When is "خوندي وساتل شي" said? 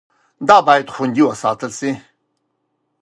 0.93-1.91